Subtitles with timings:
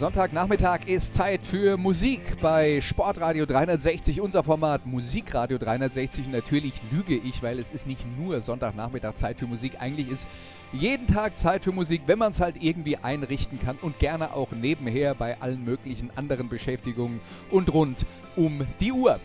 [0.00, 6.24] Sonntagnachmittag ist Zeit für Musik bei Sportradio 360, unser Format Musikradio 360.
[6.24, 9.74] Und natürlich lüge ich, weil es ist nicht nur Sonntagnachmittag Zeit für Musik.
[9.78, 10.26] Eigentlich ist
[10.72, 14.52] jeden Tag Zeit für Musik, wenn man es halt irgendwie einrichten kann und gerne auch
[14.52, 19.20] nebenher bei allen möglichen anderen Beschäftigungen und rund um die Uhr.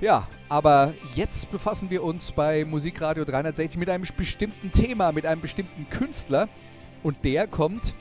[0.00, 5.42] Ja, aber jetzt befassen wir uns bei Musikradio 360 mit einem bestimmten Thema, mit einem
[5.42, 6.48] bestimmten Künstler.
[7.02, 7.92] Und der kommt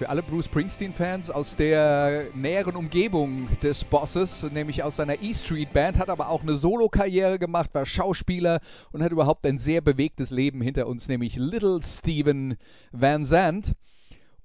[0.00, 5.74] für alle Bruce Springsteen-Fans aus der näheren Umgebung des Bosses, nämlich aus seiner E Street
[5.74, 8.60] Band, hat aber auch eine Solo-Karriere gemacht, war Schauspieler
[8.92, 12.56] und hat überhaupt ein sehr bewegtes Leben hinter uns, nämlich Little Steven
[12.92, 13.74] Van Zandt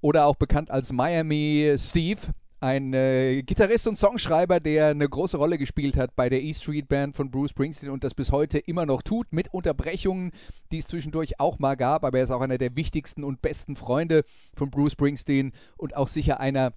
[0.01, 2.19] oder auch bekannt als Miami Steve
[2.65, 6.87] ein äh, Gitarrist und Songschreiber, der eine große Rolle gespielt hat bei der E Street
[6.87, 10.31] Band von Bruce Springsteen und das bis heute immer noch tut, mit Unterbrechungen,
[10.71, 13.75] die es zwischendurch auch mal gab, aber er ist auch einer der wichtigsten und besten
[13.75, 16.73] Freunde von Bruce Springsteen und auch sicher einer,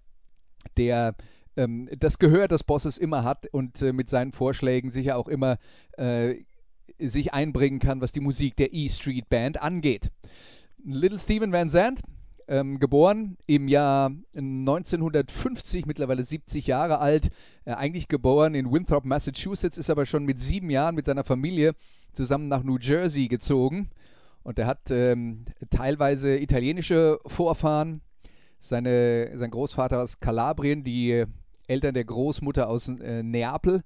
[0.76, 1.14] der
[1.56, 5.56] ähm, das Gehör des Bosses immer hat und äh, mit seinen Vorschlägen sicher auch immer
[5.96, 6.34] äh,
[6.98, 10.10] sich einbringen kann, was die Musik der E Street Band angeht.
[10.84, 12.02] Little Steven Van Zandt
[12.48, 17.30] ähm, geboren im Jahr 1950, mittlerweile 70 Jahre alt,
[17.64, 21.74] äh, eigentlich geboren in Winthrop, Massachusetts, ist aber schon mit sieben Jahren mit seiner Familie
[22.12, 23.90] zusammen nach New Jersey gezogen.
[24.42, 28.00] Und er hat ähm, teilweise italienische Vorfahren.
[28.60, 31.24] Seine, sein Großvater aus Kalabrien, die
[31.68, 33.84] Eltern der Großmutter aus äh, Neapel.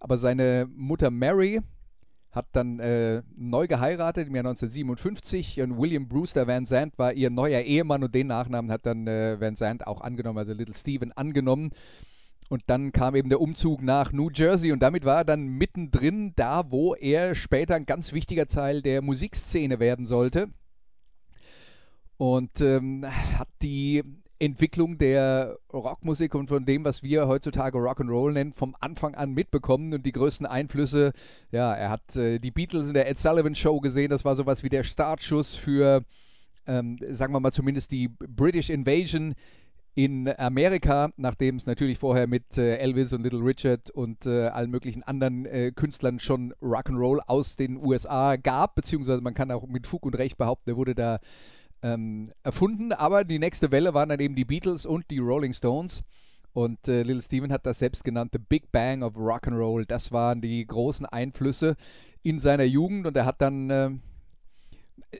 [0.00, 1.60] Aber seine Mutter Mary
[2.32, 7.28] hat dann äh, neu geheiratet im Jahr 1957 und William Brewster Van Zandt war ihr
[7.28, 11.12] neuer Ehemann und den Nachnamen hat dann äh, Van Zandt auch angenommen, also Little Steven
[11.12, 11.70] angenommen.
[12.48, 16.32] Und dann kam eben der Umzug nach New Jersey und damit war er dann mittendrin
[16.34, 20.48] da, wo er später ein ganz wichtiger Teil der Musikszene werden sollte.
[22.16, 23.04] Und ähm,
[23.38, 24.02] hat die
[24.42, 29.94] Entwicklung der Rockmusik und von dem, was wir heutzutage Rock'n'Roll nennen, vom Anfang an mitbekommen
[29.94, 31.12] und die größten Einflüsse,
[31.52, 34.64] ja, er hat äh, die Beatles in der Ed Sullivan Show gesehen, das war sowas
[34.64, 36.02] wie der Startschuss für,
[36.66, 39.36] ähm, sagen wir mal zumindest die British Invasion
[39.94, 44.70] in Amerika, nachdem es natürlich vorher mit äh, Elvis und Little Richard und äh, allen
[44.70, 49.86] möglichen anderen äh, Künstlern schon Rock'n'Roll aus den USA gab, beziehungsweise man kann auch mit
[49.86, 51.20] Fug und Recht behaupten, er wurde da
[51.82, 52.92] ähm, erfunden.
[52.92, 56.02] Aber die nächste Welle waren dann eben die Beatles und die Rolling Stones.
[56.52, 59.86] Und äh, Little Steven hat das selbst genannt, The Big Bang of Rock'n'Roll.
[59.86, 61.76] Das waren die großen Einflüsse
[62.22, 63.90] in seiner Jugend und er hat dann äh,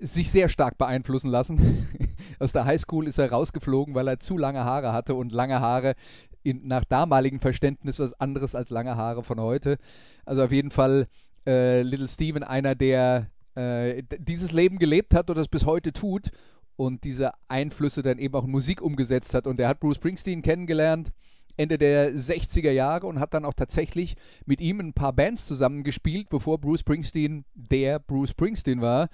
[0.00, 1.89] sich sehr stark beeinflussen lassen.
[2.39, 5.94] Aus der Highschool ist er rausgeflogen, weil er zu lange Haare hatte und lange Haare
[6.43, 9.79] in, nach damaligem Verständnis was anderes als lange Haare von heute.
[10.25, 11.09] Also auf jeden Fall
[11.47, 16.30] äh, Little Steven einer, der äh, dieses Leben gelebt hat und das bis heute tut
[16.76, 19.46] und diese Einflüsse dann eben auch in Musik umgesetzt hat.
[19.46, 21.12] Und er hat Bruce Springsteen kennengelernt
[21.56, 26.28] Ende der 60er Jahre und hat dann auch tatsächlich mit ihm ein paar Bands zusammengespielt,
[26.30, 29.08] bevor Bruce Springsteen der Bruce Springsteen war.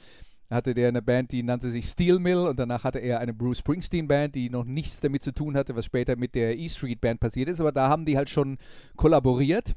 [0.51, 3.59] Hatte der eine Band, die nannte sich Steel Mill und danach hatte er eine Bruce
[3.59, 7.01] Springsteen Band, die noch nichts damit zu tun hatte, was später mit der E Street
[7.01, 8.57] Band passiert ist, aber da haben die halt schon
[8.97, 9.75] kollaboriert.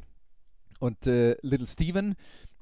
[0.80, 2.16] Und äh, Little Steven,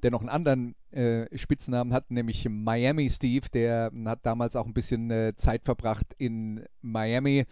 [0.04, 4.74] der noch einen anderen äh, Spitznamen hat, nämlich Miami Steve, der hat damals auch ein
[4.74, 7.46] bisschen äh, Zeit verbracht in Miami.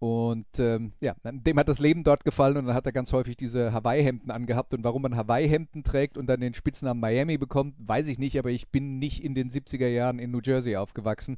[0.00, 3.36] Und ähm, ja, dem hat das Leben dort gefallen und dann hat er ganz häufig
[3.36, 4.72] diese Hawaii-Hemden angehabt.
[4.72, 8.50] Und warum man Hawaii-Hemden trägt und dann den Spitznamen Miami bekommt, weiß ich nicht, aber
[8.50, 11.36] ich bin nicht in den 70er Jahren in New Jersey aufgewachsen.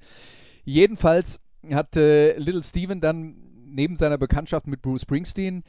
[0.65, 1.41] Jedenfalls
[1.73, 3.35] hat äh, Little Steven dann
[3.67, 5.65] neben seiner Bekanntschaft mit Bruce Springsteen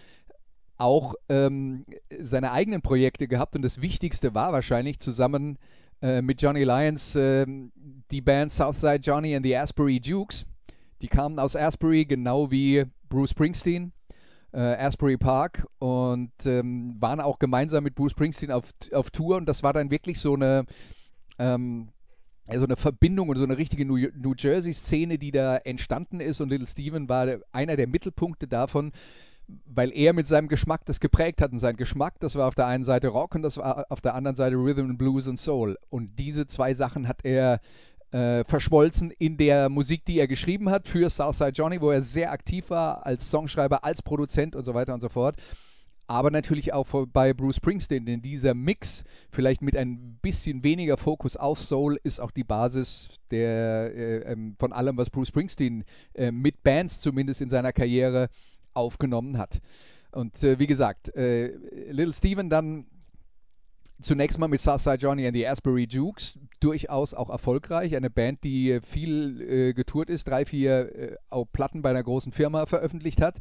[0.77, 1.85] auch ähm,
[2.19, 5.57] seine eigenen Projekte gehabt und das Wichtigste war wahrscheinlich zusammen
[6.01, 7.45] äh, mit Johnny Lyons äh,
[8.11, 10.45] die Band Southside Johnny and the Asbury Dukes.
[11.01, 13.91] Die kamen aus Asbury, genau wie Bruce Springsteen,
[14.51, 19.45] äh, Asbury Park und ähm, waren auch gemeinsam mit Bruce Springsteen auf, auf Tour und
[19.45, 20.65] das war dann wirklich so eine
[21.39, 21.89] ähm,
[22.51, 26.49] so eine Verbindung und so eine richtige New, New Jersey-Szene, die da entstanden ist und
[26.49, 28.91] Little Steven war einer der Mittelpunkte davon,
[29.65, 31.51] weil er mit seinem Geschmack das geprägt hat.
[31.51, 34.15] Und sein Geschmack, das war auf der einen Seite Rock und das war auf der
[34.15, 35.77] anderen Seite Rhythm and Blues und Soul.
[35.89, 37.59] Und diese zwei Sachen hat er
[38.11, 42.31] äh, verschmolzen in der Musik, die er geschrieben hat für Southside Johnny, wo er sehr
[42.31, 45.35] aktiv war als Songschreiber, als Produzent und so weiter und so fort.
[46.07, 51.37] aber natürlich auch bei Bruce Springsteen, denn dieser Mix, vielleicht mit ein bisschen weniger Fokus
[51.37, 56.31] auf Soul, ist auch die Basis der, äh, ähm, von allem, was Bruce Springsteen äh,
[56.31, 58.29] mit Bands zumindest in seiner Karriere
[58.73, 59.61] aufgenommen hat.
[60.11, 61.47] Und äh, wie gesagt, äh,
[61.91, 62.85] Little Steven dann
[64.03, 67.95] zunächst mal mit Southside Johnny and the Asbury Jukes durchaus auch erfolgreich.
[67.95, 72.03] Eine Band, die äh, viel äh, getourt ist, drei, vier äh, auch Platten bei einer
[72.03, 73.37] großen Firma veröffentlicht hat.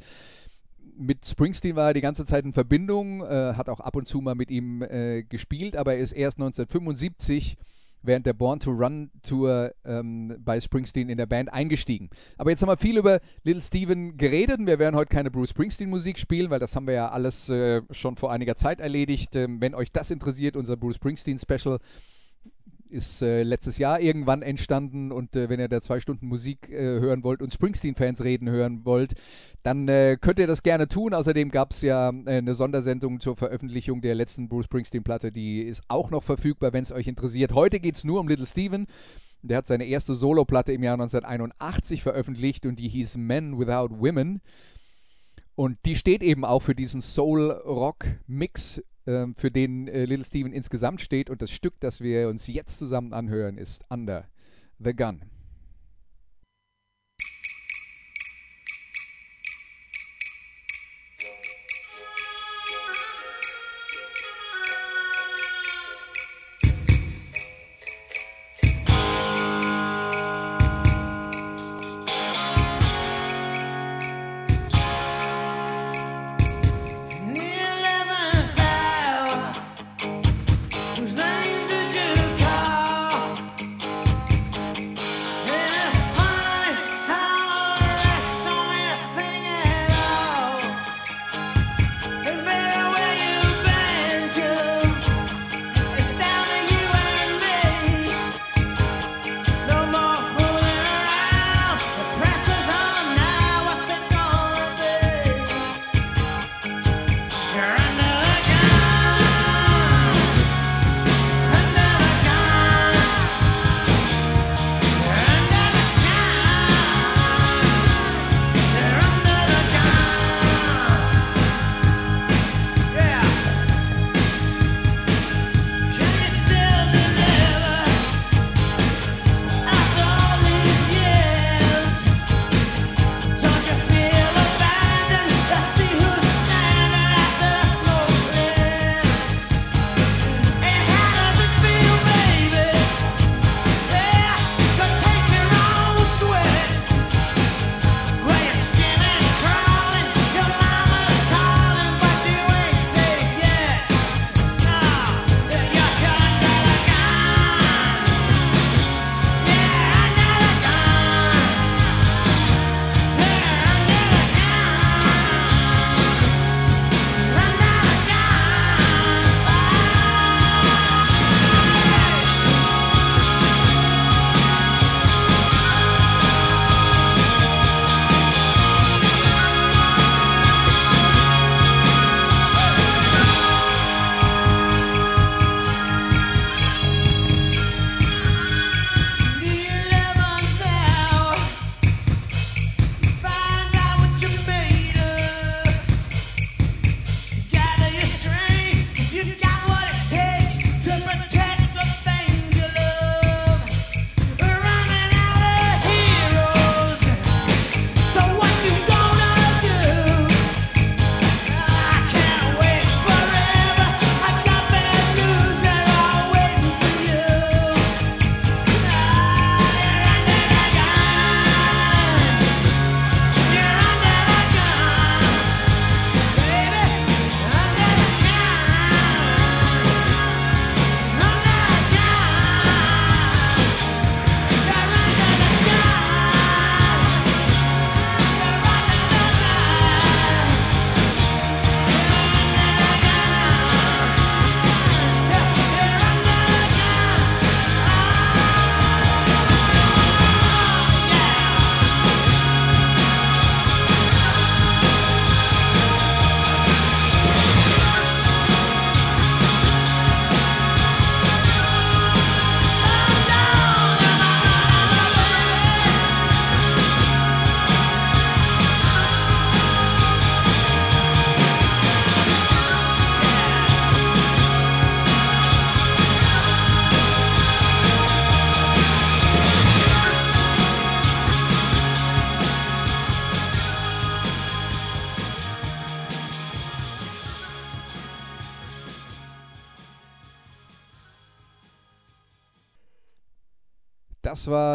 [0.96, 4.20] Mit Springsteen war er die ganze Zeit in Verbindung, äh, hat auch ab und zu
[4.20, 4.85] mal mit ihm
[5.28, 7.56] gespielt, aber er ist erst 1975
[8.02, 12.10] während der Born to Run Tour ähm, bei Springsteen in der Band eingestiegen.
[12.37, 15.50] Aber jetzt haben wir viel über Little Steven geredet und wir werden heute keine Bruce
[15.50, 19.37] Springsteen Musik spielen, weil das haben wir ja alles äh, schon vor einiger Zeit erledigt.
[19.37, 21.78] Ähm, wenn euch das interessiert, unser Bruce Springsteen Special,
[22.93, 27.00] ist äh, letztes Jahr irgendwann entstanden und äh, wenn ihr da zwei Stunden Musik äh,
[27.00, 29.15] hören wollt und Springsteen-Fans reden hören wollt,
[29.62, 31.15] dann äh, könnt ihr das gerne tun.
[31.15, 35.83] Außerdem gab es ja äh, eine Sondersendung zur Veröffentlichung der letzten Bruce Springsteen-Platte, die ist
[35.89, 37.53] auch noch verfügbar, wenn es euch interessiert.
[37.53, 38.87] Heute geht es nur um Little Steven.
[39.43, 44.41] Der hat seine erste Solo-Platte im Jahr 1981 veröffentlicht und die hieß Men Without Women.
[45.55, 51.00] Und die steht eben auch für diesen Soul-Rock-Mix ähm, für den äh, Little Steven insgesamt
[51.00, 51.31] steht.
[51.31, 54.28] Und das Stück, das wir uns jetzt zusammen anhören, ist Under
[54.78, 55.22] the Gun.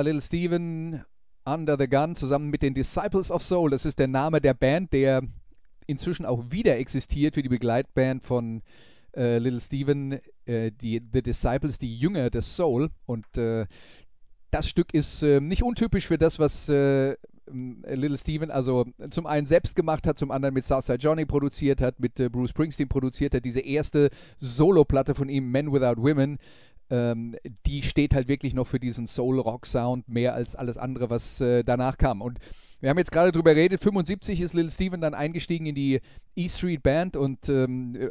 [0.01, 1.03] Little Steven
[1.45, 3.69] Under the Gun zusammen mit den Disciples of Soul.
[3.69, 5.21] Das ist der Name der Band, der
[5.85, 8.61] inzwischen auch wieder existiert für die Begleitband von
[9.15, 12.89] äh, Little Steven, äh, die The Disciples, die Jünger des Soul.
[13.05, 13.65] Und äh,
[14.51, 17.15] das Stück ist äh, nicht untypisch für das, was äh,
[17.49, 21.99] Little Steven also zum einen selbst gemacht hat, zum anderen mit Southside Johnny produziert hat,
[21.99, 23.45] mit äh, Bruce Springsteen produziert hat.
[23.45, 26.39] Diese erste Solo-Platte von ihm, Men Without Women,
[26.89, 31.63] ähm, die steht halt wirklich noch für diesen Soul-Rock-Sound mehr als alles andere, was äh,
[31.63, 32.21] danach kam.
[32.21, 32.39] Und
[32.79, 36.01] wir haben jetzt gerade drüber geredet, 75 ist Little Steven dann eingestiegen in die
[36.35, 38.09] E Street Band und ähm, äh,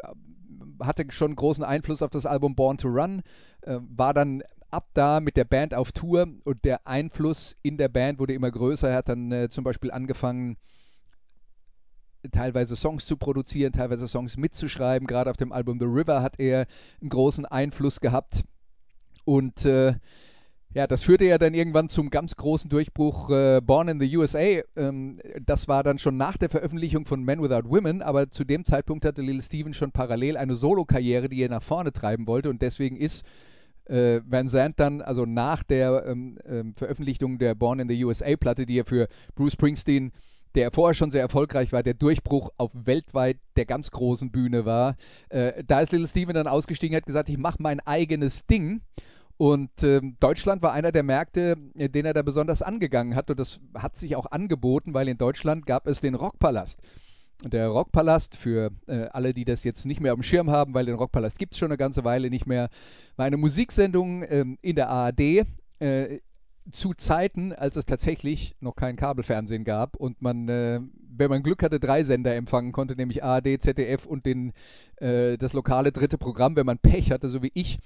[0.83, 3.23] hatte schon großen Einfluss auf das Album Born to Run,
[3.63, 7.89] äh, war dann ab da mit der Band auf Tour und der Einfluss in der
[7.89, 8.91] Band wurde immer größer.
[8.91, 10.57] Er hat dann äh, zum Beispiel angefangen,
[12.33, 15.07] teilweise Songs zu produzieren, teilweise Songs mitzuschreiben.
[15.07, 16.67] Gerade auf dem Album The River hat er
[17.01, 18.43] einen großen Einfluss gehabt.
[19.27, 19.95] Und äh,
[20.73, 24.61] ja, das führte ja dann irgendwann zum ganz großen Durchbruch äh, Born in the USA.
[24.77, 28.65] Ähm, das war dann schon nach der Veröffentlichung von Men Without Women, aber zu dem
[28.65, 32.63] Zeitpunkt hatte Lil Steven schon parallel eine Solo-Karriere, die er nach vorne treiben wollte und
[32.63, 33.25] deswegen ist
[33.87, 38.67] äh, Van Zandt dann, also nach der ähm, ähm, Veröffentlichung der Born in the USA-Platte,
[38.67, 40.13] die ja für Bruce Springsteen
[40.57, 44.97] der vorher schon sehr erfolgreich war, der Durchbruch auf weltweit der ganz großen Bühne war.
[45.29, 48.81] Äh, da ist Little Steven dann ausgestiegen, hat gesagt, ich mache mein eigenes Ding
[49.39, 53.31] und ähm, Deutschland war einer der Märkte, äh, den er da besonders angegangen hat.
[53.31, 56.81] Und das hat sich auch angeboten, weil in Deutschland gab es den Rockpalast.
[57.45, 60.73] Und der Rockpalast, für äh, alle, die das jetzt nicht mehr auf dem Schirm haben,
[60.73, 62.71] weil den Rockpalast gibt es schon eine ganze Weile nicht mehr,
[63.17, 65.47] war eine Musiksendung ähm, in der ARD.
[65.79, 66.21] Äh,
[66.73, 71.63] zu Zeiten, als es tatsächlich noch kein Kabelfernsehen gab und man, äh, wenn man Glück
[71.63, 74.53] hatte, drei Sender empfangen konnte, nämlich ARD, ZDF und den,
[74.97, 76.57] äh, das lokale dritte Programm.
[76.57, 77.79] Wenn man Pech hatte, so wie ich,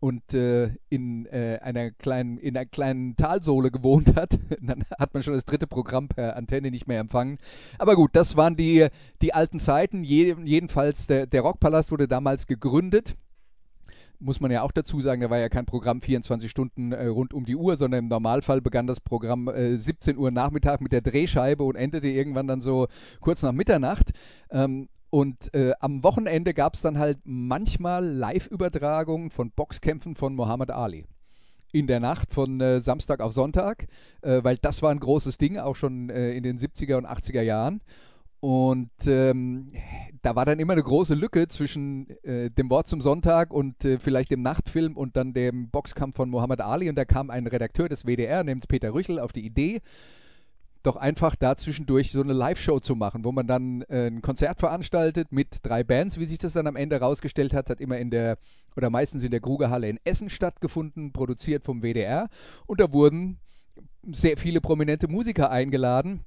[0.00, 5.22] und äh, in, äh, einer kleinen, in einer kleinen Talsohle gewohnt hat, dann hat man
[5.22, 7.38] schon das dritte Programm per Antenne nicht mehr empfangen.
[7.78, 8.88] Aber gut, das waren die,
[9.22, 10.04] die alten Zeiten.
[10.04, 13.16] Je, jedenfalls, der, der Rockpalast wurde damals gegründet.
[14.20, 17.32] Muss man ja auch dazu sagen, da war ja kein Programm 24 Stunden äh, rund
[17.32, 21.02] um die Uhr, sondern im Normalfall begann das Programm 17 äh, Uhr Nachmittag mit der
[21.02, 22.88] Drehscheibe und endete irgendwann dann so
[23.20, 24.10] kurz nach Mitternacht.
[24.50, 30.70] Ähm, und äh, am Wochenende gab es dann halt manchmal Live-Übertragungen von Boxkämpfen von Muhammad
[30.70, 31.06] Ali.
[31.72, 33.88] In der Nacht von äh, Samstag auf Sonntag,
[34.22, 37.42] äh, weil das war ein großes Ding, auch schon äh, in den 70er und 80er
[37.42, 37.80] Jahren.
[38.40, 39.72] Und ähm,
[40.22, 43.98] da war dann immer eine große Lücke zwischen äh, dem Wort zum Sonntag und äh,
[43.98, 46.88] vielleicht dem Nachtfilm und dann dem Boxkampf von Muhammad Ali.
[46.88, 49.80] Und da kam ein Redakteur des WDR, namens Peter Rüchel, auf die Idee,
[50.82, 54.58] doch einfach da zwischendurch so eine Live-Show zu machen, wo man dann äh, ein Konzert
[54.58, 58.10] veranstaltet mit drei Bands, wie sich das dann am Ende herausgestellt hat, hat immer in
[58.10, 58.38] der
[58.76, 62.28] oder meistens in der Grugerhalle in Essen stattgefunden, produziert vom WDR
[62.66, 63.38] und da wurden
[64.12, 66.20] sehr viele prominente Musiker eingeladen.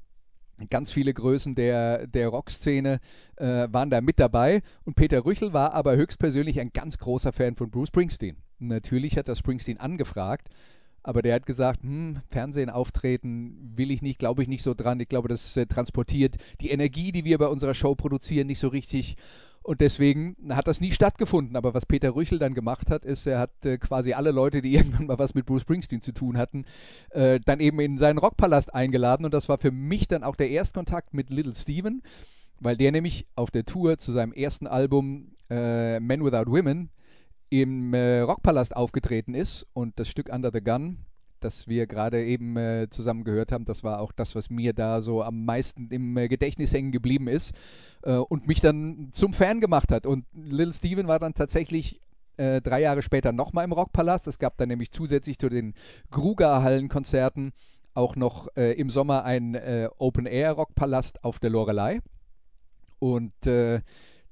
[0.70, 3.00] Ganz viele Größen der, der Rockszene
[3.38, 7.55] äh, waren da mit dabei und Peter Rüchel war aber höchstpersönlich ein ganz großer Fan
[7.55, 8.38] von Bruce Springsteen.
[8.60, 10.50] Natürlich hat er Springsteen angefragt,
[11.03, 15.00] aber der hat gesagt, hm, Fernsehen auftreten will ich nicht, glaube ich nicht so dran.
[15.00, 18.67] Ich glaube, das äh, transportiert die Energie, die wir bei unserer Show produzieren, nicht so
[18.67, 19.17] richtig.
[19.63, 21.55] Und deswegen hat das nie stattgefunden.
[21.55, 24.74] Aber was Peter Rüchel dann gemacht hat, ist, er hat äh, quasi alle Leute, die
[24.75, 26.65] irgendwann mal was mit Bruce Springsteen zu tun hatten,
[27.12, 29.25] äh, dann eben in seinen Rockpalast eingeladen.
[29.25, 32.01] Und das war für mich dann auch der Erstkontakt mit Little Steven,
[32.60, 36.89] weil der nämlich auf der Tour zu seinem ersten Album äh, Men Without Women
[37.51, 41.00] im äh, Rockpalast aufgetreten ist und das Stück Under the Gun,
[41.41, 45.01] das wir gerade eben äh, zusammen gehört haben, das war auch das, was mir da
[45.01, 47.53] so am meisten im äh, Gedächtnis hängen geblieben ist
[48.03, 50.05] äh, und mich dann zum Fan gemacht hat.
[50.05, 52.00] Und Little Steven war dann tatsächlich
[52.38, 54.27] äh, drei Jahre später nochmal im Rockpalast.
[54.27, 55.74] Es gab dann nämlich zusätzlich zu den
[56.10, 57.51] Gruger-Hallenkonzerten
[57.93, 59.60] auch noch äh, im Sommer ein
[59.98, 62.00] Open-Air-Rockpalast auf der Lorelei.
[63.00, 63.34] Und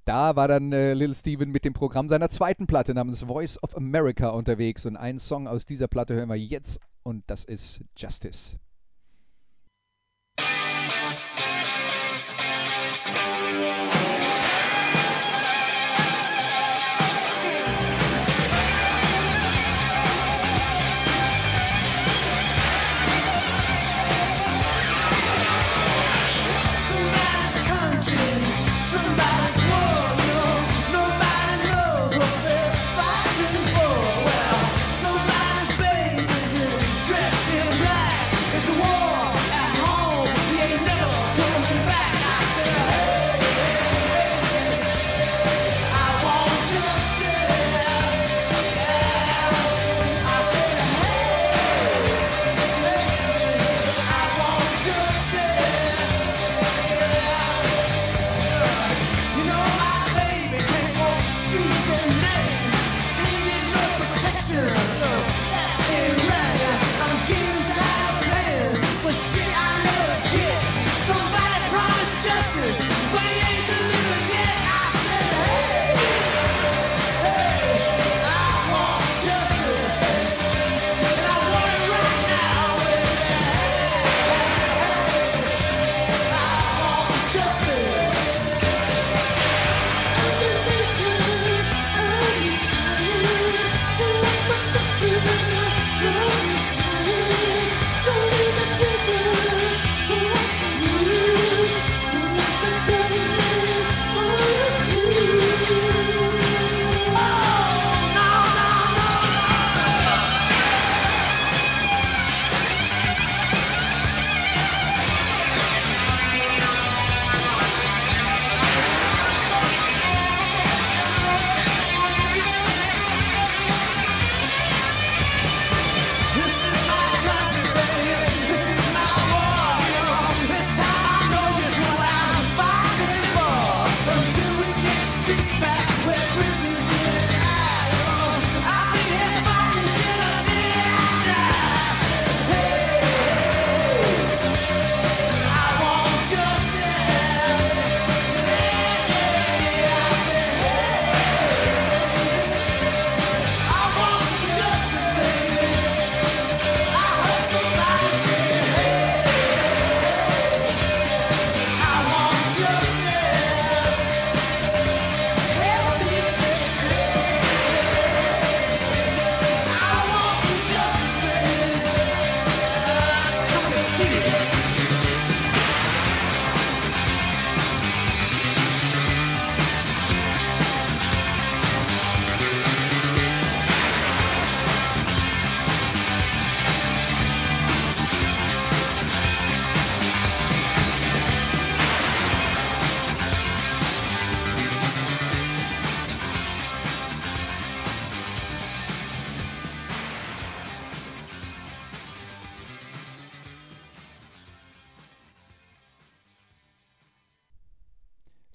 [0.10, 3.78] da war dann äh, Little Steven mit dem Programm seiner zweiten Platte namens Voice of
[3.78, 4.88] America unterwegs.
[4.88, 8.58] Und einen Song aus dieser Platte hören wir jetzt und das ist Justice.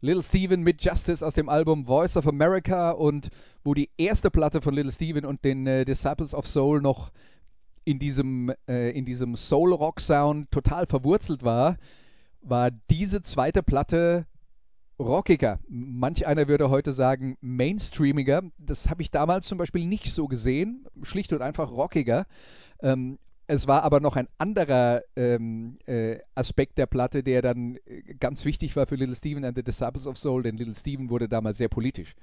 [0.04, 3.30] Little Steven mit Justice aus dem Album Voice of America und
[3.64, 7.10] wo die erste Platte von Little Steven und den äh, Disciples of Soul noch
[7.84, 11.78] in diesem, äh, diesem Soul-Rock-Sound total verwurzelt war,
[12.42, 14.26] war diese zweite Platte
[14.98, 15.58] rockiger.
[15.68, 18.42] Manch einer würde heute sagen mainstreamiger.
[18.58, 20.86] Das habe ich damals zum Beispiel nicht so gesehen.
[21.02, 22.26] Schlicht und einfach rockiger.
[22.82, 28.14] Ähm, es war aber noch ein anderer ähm, äh, Aspekt der Platte, der dann äh,
[28.18, 31.28] ganz wichtig war für Little Steven and the Disciples of Soul, denn Little Steven wurde
[31.28, 32.14] damals sehr politisch.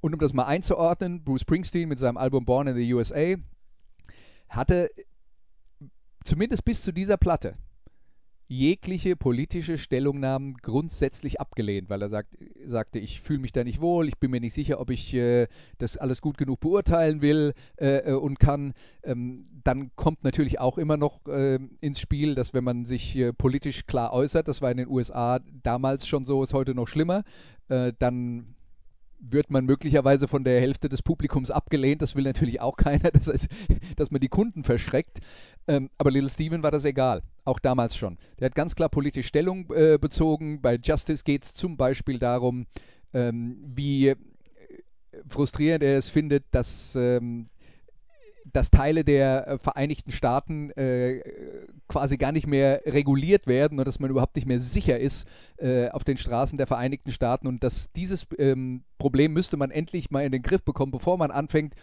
[0.00, 3.34] Und um das mal einzuordnen, Bruce Springsteen mit seinem Album Born in the USA
[4.48, 4.90] hatte
[6.24, 7.56] zumindest bis zu dieser Platte
[8.52, 12.36] jegliche politische Stellungnahmen grundsätzlich abgelehnt, weil er sagt,
[12.66, 15.48] sagte, ich fühle mich da nicht wohl, ich bin mir nicht sicher, ob ich äh,
[15.78, 18.74] das alles gut genug beurteilen will äh, äh und kann.
[19.02, 23.32] Ähm, dann kommt natürlich auch immer noch äh, ins Spiel, dass wenn man sich äh,
[23.32, 27.24] politisch klar äußert, das war in den USA damals schon so, ist heute noch schlimmer,
[27.68, 28.54] äh, dann
[29.22, 32.02] wird man möglicherweise von der Hälfte des Publikums abgelehnt.
[32.02, 33.48] Das will natürlich auch keiner, das heißt,
[33.96, 35.20] dass man die Kunden verschreckt.
[35.68, 38.18] Ähm, aber Little Steven war das egal, auch damals schon.
[38.40, 40.60] Der hat ganz klar politische Stellung äh, bezogen.
[40.60, 42.66] Bei Justice geht es zum Beispiel darum,
[43.14, 44.14] ähm, wie
[45.28, 47.48] frustrierend er es findet, dass ähm,
[48.52, 51.20] dass Teile der äh, Vereinigten Staaten äh,
[51.88, 55.26] quasi gar nicht mehr reguliert werden und dass man überhaupt nicht mehr sicher ist
[55.58, 60.10] äh, auf den Straßen der Vereinigten Staaten und dass dieses ähm, Problem müsste man endlich
[60.10, 61.74] mal in den Griff bekommen, bevor man anfängt,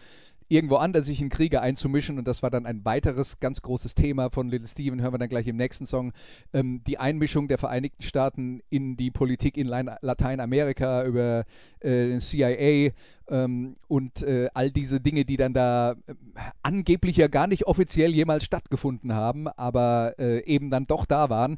[0.49, 2.17] irgendwo anders sich in Kriege einzumischen.
[2.17, 5.29] Und das war dann ein weiteres ganz großes Thema von Little Steven, hören wir dann
[5.29, 6.11] gleich im nächsten Song.
[6.53, 11.45] Ähm, die Einmischung der Vereinigten Staaten in die Politik in Lateinamerika über
[11.79, 12.91] äh, CIA
[13.29, 16.15] ähm, und äh, all diese Dinge, die dann da äh,
[16.63, 21.57] angeblich ja gar nicht offiziell jemals stattgefunden haben, aber äh, eben dann doch da waren.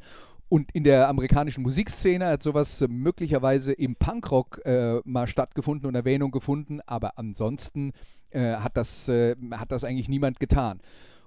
[0.50, 6.32] Und in der amerikanischen Musikszene hat sowas möglicherweise im Punkrock äh, mal stattgefunden und Erwähnung
[6.32, 7.94] gefunden, aber ansonsten
[8.32, 10.82] äh, hat, das, äh, hat das eigentlich niemand getan.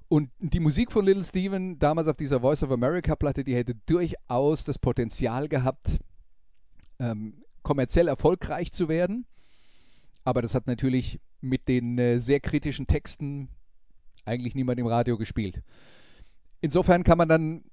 [0.09, 3.75] Und die Musik von Little Steven, damals auf dieser Voice of America Platte, die hätte
[3.87, 5.99] durchaus das Potenzial gehabt,
[6.99, 9.27] ähm, kommerziell erfolgreich zu werden.
[10.25, 13.49] Aber das hat natürlich mit den äh, sehr kritischen Texten
[14.25, 15.63] eigentlich niemand im Radio gespielt.
[16.61, 17.65] Insofern kann man dann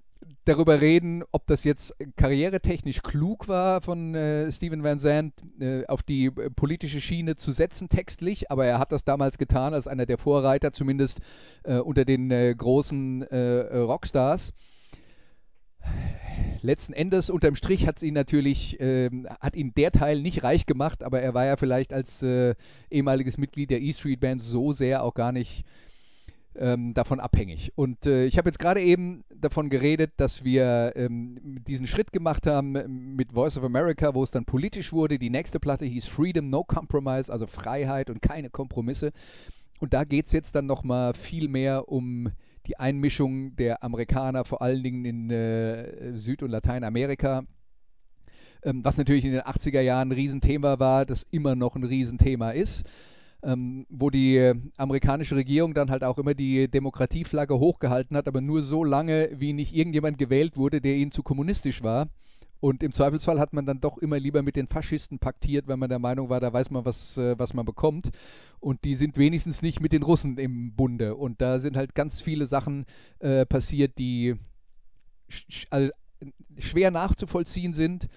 [0.46, 6.04] darüber reden, ob das jetzt karrieretechnisch klug war von äh, Steven Van Zandt, äh, auf
[6.04, 10.06] die äh, politische Schiene zu setzen, textlich, aber er hat das damals getan als einer
[10.06, 11.20] der Vorreiter, zumindest
[11.64, 14.54] äh, unter den äh, großen äh, Rockstars.
[16.62, 21.02] Letzten Endes, unterm Strich, hat ihn natürlich, ähm, hat ihn der Teil nicht reich gemacht,
[21.04, 22.24] aber er war ja vielleicht als
[22.92, 25.66] ehemaliges Mitglied der E Street Band so sehr auch gar nicht
[26.56, 27.72] ähm, davon abhängig.
[27.76, 32.46] Und äh, ich habe jetzt gerade eben davon geredet, dass wir ähm, diesen Schritt gemacht
[32.48, 35.18] haben ähm, mit Voice of America, wo es dann politisch wurde.
[35.18, 39.12] Die nächste Platte hieß Freedom, No Compromise, also Freiheit und keine Kompromisse.
[39.80, 42.32] Und da geht es jetzt dann nochmal viel mehr um
[42.68, 47.44] die Einmischung der Amerikaner, vor allen Dingen in äh, Süd- und Lateinamerika.
[48.64, 52.52] Ähm, was natürlich in den 80er Jahren ein Riesenthema war, das immer noch ein Riesenthema
[52.52, 52.84] ist
[53.44, 58.42] ähm, wo die äh, amerikanische Regierung dann halt auch immer die Demokratieflagge hochgehalten hat, aber
[58.42, 62.10] nur so lange, wie nicht irgendjemand gewählt wurde, der ihnen zu kommunistisch war.
[62.60, 65.90] Und im Zweifelsfall hat man dann doch immer lieber mit den Faschisten paktiert, weil man
[65.90, 68.12] der Meinung war, da weiß man, was, äh, was man bekommt.
[68.60, 71.16] Und die sind wenigstens nicht mit den Russen im Bunde.
[71.16, 72.86] Und da sind halt ganz viele Sachen
[73.20, 74.36] äh, passiert, die
[75.28, 75.92] sch also
[76.60, 78.08] schwer nachzuvollziehen sind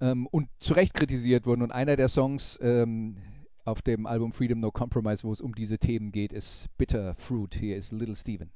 [0.00, 1.62] ähm, und zu Recht kritisiert wurden.
[1.62, 3.16] Und einer der Songs, ähm,
[3.64, 7.54] auf dem Album Freedom No Compromise, wo es um diese Themen geht, ist Bitter Fruit.
[7.54, 8.50] Hier ist Little Steven.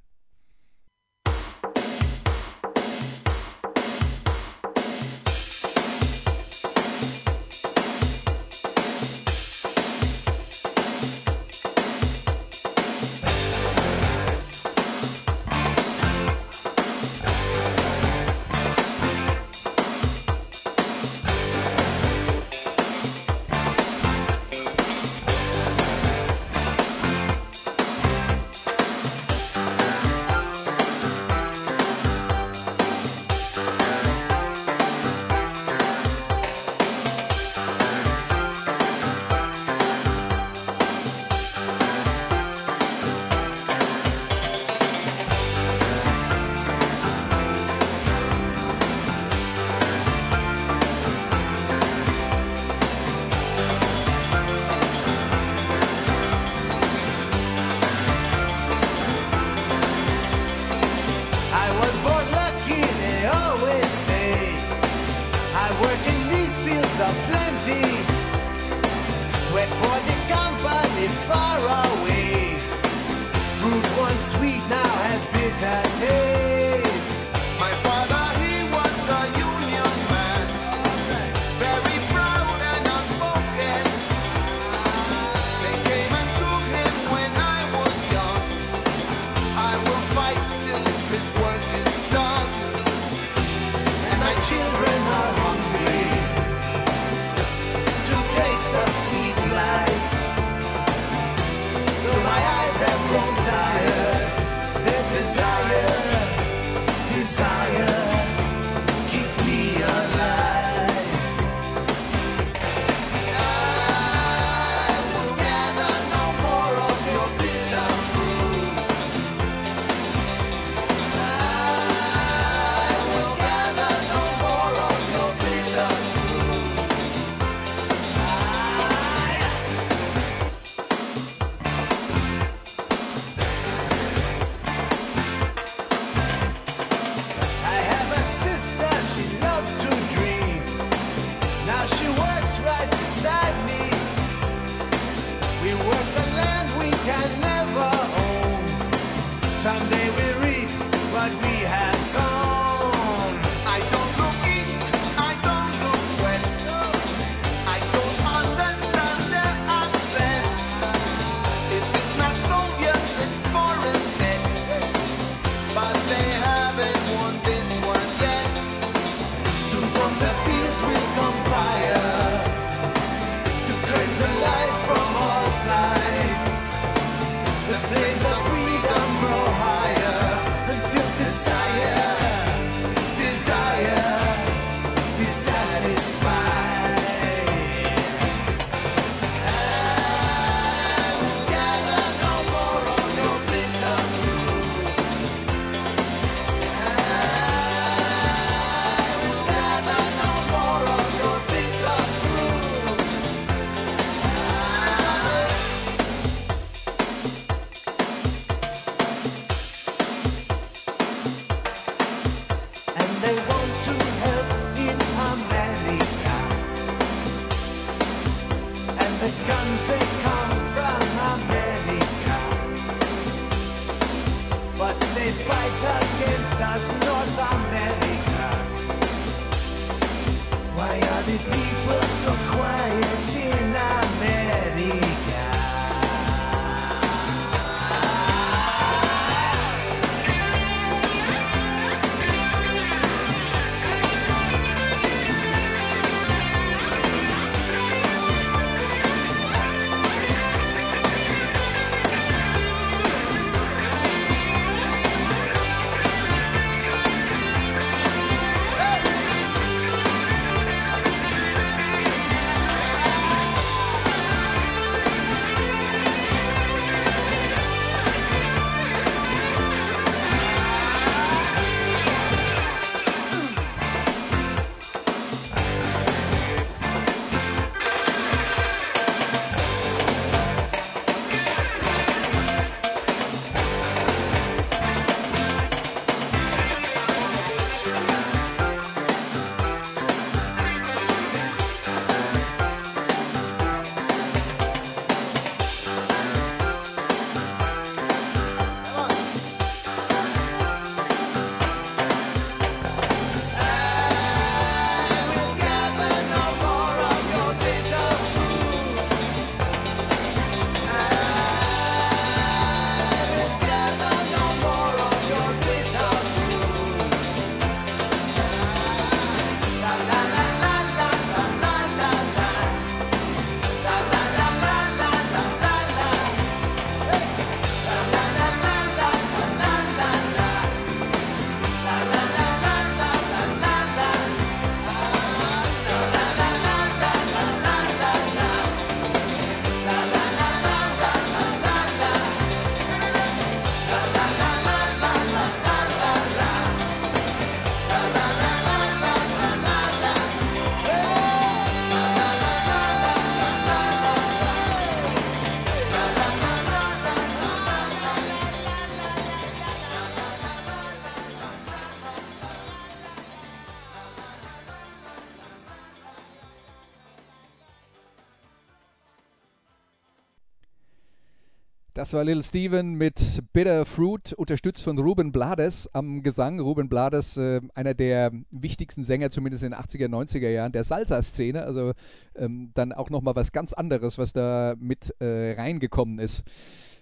[371.99, 376.61] Das war Little Steven mit Bitter Fruit, unterstützt von Ruben Blades am Gesang.
[376.61, 381.65] Ruben Blades, äh, einer der wichtigsten Sänger, zumindest in den 80er, 90er Jahren, der Salsa-Szene.
[381.65, 381.95] Also
[382.37, 386.45] ähm, dann auch nochmal was ganz anderes, was da mit äh, reingekommen ist.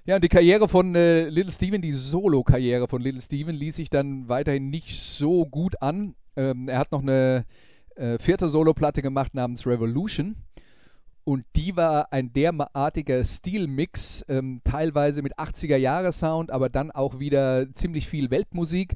[0.06, 3.90] Ja, und die Karriere von äh, Little Steven, die Solo-Karriere von Little Steven, ließ sich
[3.90, 6.14] dann weiterhin nicht so gut an.
[6.36, 7.44] Ähm, er hat noch eine
[7.96, 10.36] äh, vierte Solo-Platte gemacht namens Revolution
[11.26, 18.06] und die war ein derartiger Stilmix, ähm, teilweise mit 80er-Jahre-Sound, aber dann auch wieder ziemlich
[18.06, 18.94] viel Weltmusik.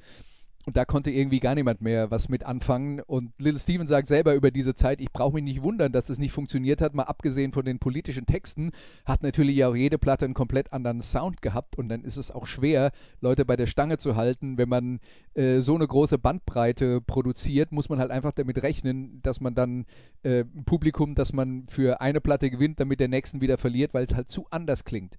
[0.71, 3.01] Und da konnte irgendwie gar niemand mehr was mit anfangen.
[3.01, 6.17] Und Little Steven sagt selber über diese Zeit, ich brauche mich nicht wundern, dass das
[6.17, 6.95] nicht funktioniert hat.
[6.95, 8.71] Mal abgesehen von den politischen Texten,
[9.05, 11.77] hat natürlich auch jede Platte einen komplett anderen Sound gehabt.
[11.77, 14.59] Und dann ist es auch schwer, Leute bei der Stange zu halten.
[14.59, 15.01] Wenn man
[15.35, 19.87] äh, so eine große Bandbreite produziert, muss man halt einfach damit rechnen, dass man dann
[20.23, 24.05] äh, ein Publikum, das man für eine Platte gewinnt, damit der nächsten wieder verliert, weil
[24.05, 25.17] es halt zu anders klingt.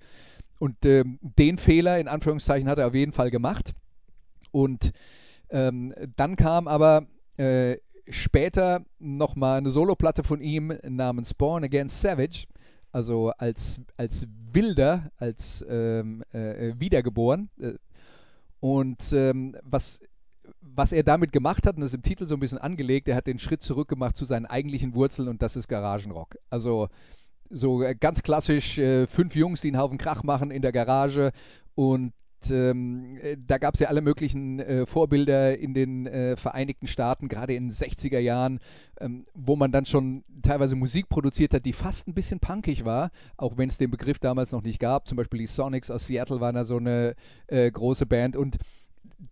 [0.59, 3.73] Und äh, den Fehler, in Anführungszeichen, hat er auf jeden Fall gemacht.
[4.51, 4.93] Und
[5.51, 7.05] ähm, dann kam aber
[7.37, 7.77] äh,
[8.09, 12.45] später nochmal eine Soloplatte von ihm namens Born Again Savage,
[12.91, 17.49] also als, als Wilder, als ähm, äh, wiedergeboren.
[17.59, 17.73] Äh,
[18.59, 19.99] und ähm, was,
[20.61, 23.15] was er damit gemacht hat, und das ist im Titel so ein bisschen angelegt, er
[23.15, 26.37] hat den Schritt zurück gemacht zu seinen eigentlichen Wurzeln und das ist Garagenrock.
[26.49, 26.89] Also
[27.49, 31.31] so ganz klassisch äh, fünf Jungs, die einen Haufen Krach machen in der Garage
[31.75, 32.13] und
[32.49, 37.27] ähm, äh, da gab es ja alle möglichen äh, Vorbilder in den äh, Vereinigten Staaten,
[37.27, 38.59] gerade in den 60er Jahren,
[38.99, 43.11] ähm, wo man dann schon teilweise Musik produziert hat, die fast ein bisschen punkig war,
[43.37, 45.07] auch wenn es den Begriff damals noch nicht gab.
[45.07, 47.15] Zum Beispiel die Sonics aus Seattle waren da so eine
[47.47, 48.57] äh, große Band und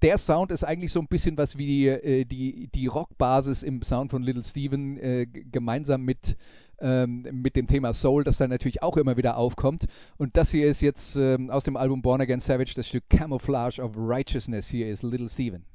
[0.01, 4.11] der Sound ist eigentlich so ein bisschen was wie äh, die, die Rockbasis im Sound
[4.11, 6.37] von Little Steven äh, gemeinsam mit
[6.81, 9.85] ähm, mit dem Thema Soul, das dann natürlich auch immer wieder aufkommt.
[10.17, 13.81] Und das hier ist jetzt ähm, aus dem Album Born Again Savage das Stück Camouflage
[13.81, 14.67] of Righteousness.
[14.67, 15.68] Hier ist Little Steven.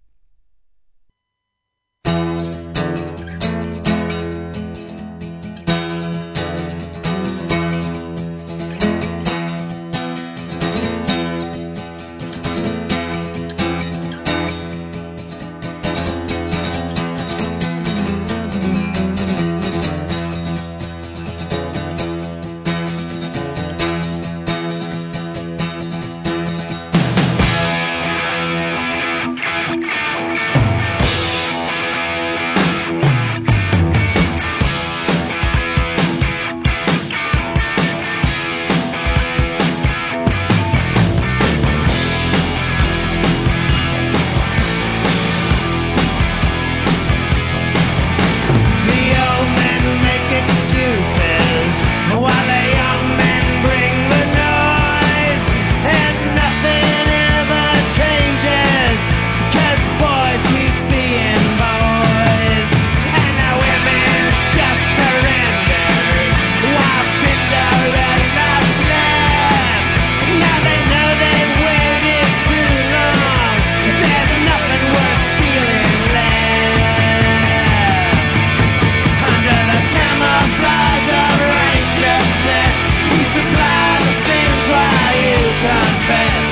[86.06, 86.43] fast.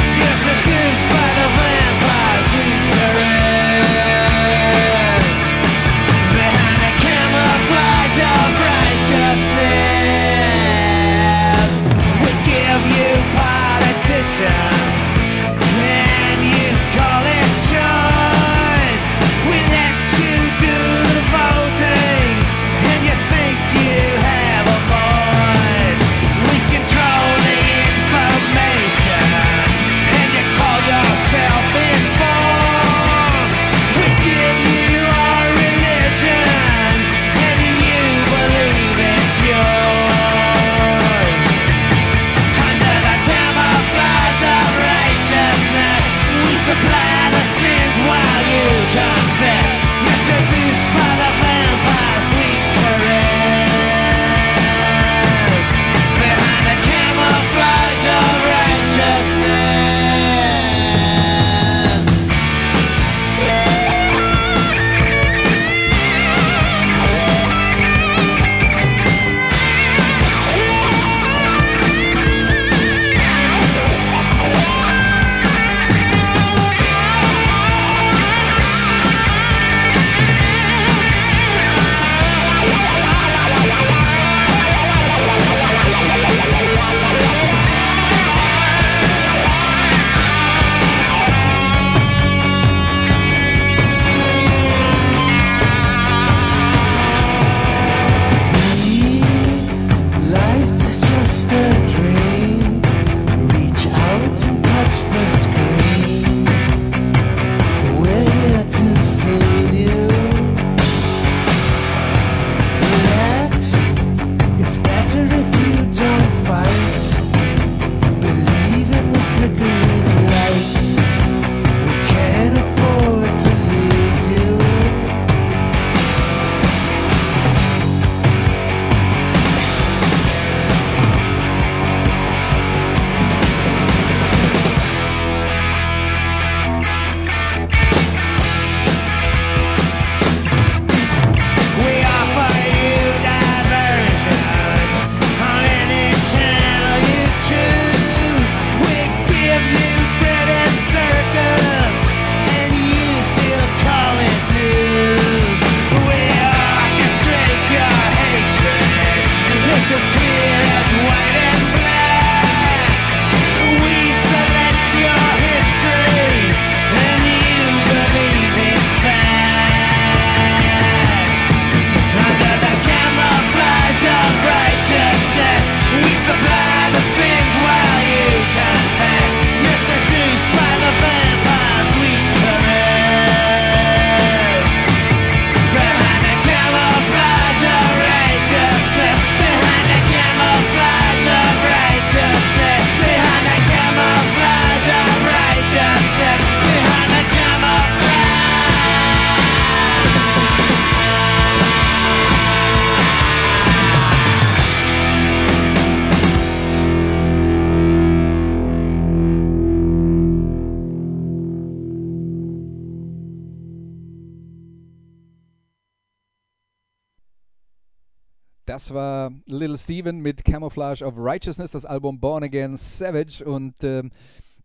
[218.73, 223.45] Das war Little Steven mit Camouflage of Righteousness, das Album Born Again Savage.
[223.45, 224.11] Und ähm,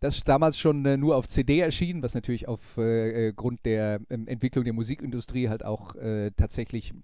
[0.00, 4.00] das ist damals schon äh, nur auf CD erschienen, was natürlich aufgrund äh, äh der
[4.08, 6.94] äh, Entwicklung der Musikindustrie halt auch äh, tatsächlich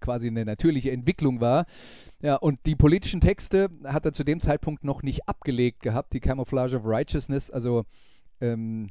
[0.00, 1.64] quasi eine natürliche Entwicklung war.
[2.22, 6.20] Ja, und die politischen Texte hat er zu dem Zeitpunkt noch nicht abgelegt gehabt, die
[6.20, 7.84] Camouflage of Righteousness, also
[8.40, 8.88] ähm,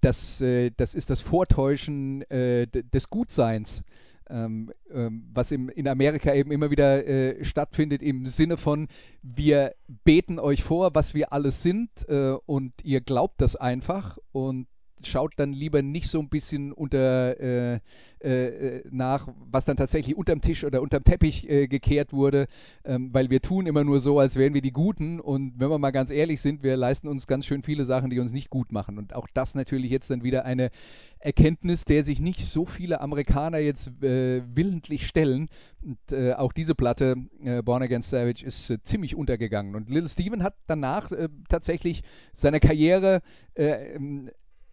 [0.00, 3.84] das, äh, das ist das Vortäuschen des Gutseins
[4.30, 8.88] ähm, ähm, was im, in Amerika eben immer wieder äh, stattfindet im Sinne von,
[9.22, 14.66] wir beten euch vor, was wir alles sind äh, und ihr glaubt das einfach und
[15.02, 17.80] schaut dann lieber nicht so ein bisschen unter äh,
[18.24, 22.46] äh, nach, was dann tatsächlich unterm Tisch oder unterm Teppich äh, gekehrt wurde,
[22.84, 25.78] ähm, weil wir tun immer nur so, als wären wir die Guten und wenn wir
[25.78, 28.72] mal ganz ehrlich sind, wir leisten uns ganz schön viele Sachen, die uns nicht gut
[28.72, 30.70] machen und auch das natürlich jetzt dann wieder eine
[31.24, 35.48] Erkenntnis, der sich nicht so viele Amerikaner jetzt äh, willentlich stellen.
[35.82, 39.74] Und äh, auch diese Platte, äh, Born Against Savage, ist äh, ziemlich untergegangen.
[39.74, 42.02] Und Little Steven hat danach äh, tatsächlich
[42.34, 43.22] seine Karriere
[43.54, 44.30] äh, ähm,